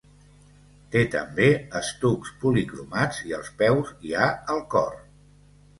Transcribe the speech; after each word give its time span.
Té 0.95 1.03
també 1.15 1.49
estucs 1.81 2.33
policromats 2.45 3.21
i 3.29 3.39
als 3.41 3.53
peus 3.63 3.95
hi 4.09 4.19
ha 4.23 4.29
el 4.57 4.69
cor. 4.75 5.03